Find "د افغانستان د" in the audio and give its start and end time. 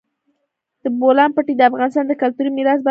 1.57-2.13